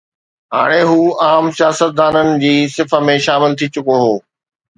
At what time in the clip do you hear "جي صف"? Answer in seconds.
2.45-2.97